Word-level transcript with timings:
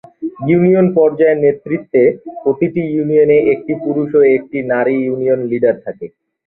Union 0.45 0.87
পর্যায়ের 0.95 1.41
নেতৃত্বে, 1.43 2.03
প্রতিটি 2.43 2.81
ইউনিয়নে 2.87 3.37
একটি 3.53 3.73
পুরুষ 3.83 4.09
ও 4.15 4.31
একটি 4.35 4.57
নারী 4.71 4.95
ইউনিয়ন 5.01 5.39
লিডার 5.51 5.75
থাকে। 5.85 6.05